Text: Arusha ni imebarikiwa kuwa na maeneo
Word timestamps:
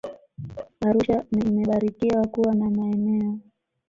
Arusha 0.85 1.17
ni 1.31 1.43
imebarikiwa 1.47 2.27
kuwa 2.27 2.55
na 2.55 2.69
maeneo 2.69 3.39